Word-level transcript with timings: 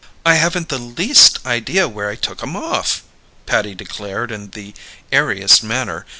"I 0.25 0.33
haven't 0.33 0.69
the 0.69 0.79
least 0.79 1.37
idea 1.45 1.87
where 1.87 2.09
I 2.09 2.15
took 2.15 2.41
'em 2.41 2.55
off!" 2.55 3.03
Patty 3.45 3.75
declared 3.75 4.31
in 4.31 4.49
the 4.49 4.73
airiest 5.11 5.61
manner. 5.61 6.07